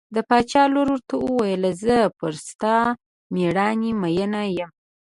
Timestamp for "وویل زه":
1.25-1.97